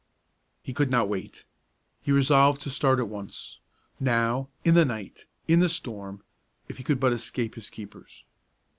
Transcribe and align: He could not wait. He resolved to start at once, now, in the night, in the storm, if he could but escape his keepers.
He 0.63 0.73
could 0.73 0.89
not 0.89 1.07
wait. 1.07 1.45
He 2.01 2.11
resolved 2.11 2.59
to 2.61 2.71
start 2.71 2.97
at 2.97 3.07
once, 3.07 3.59
now, 3.99 4.47
in 4.65 4.73
the 4.73 4.83
night, 4.83 5.27
in 5.47 5.59
the 5.59 5.69
storm, 5.69 6.23
if 6.67 6.77
he 6.77 6.83
could 6.83 6.99
but 6.99 7.13
escape 7.13 7.53
his 7.53 7.69
keepers. 7.69 8.23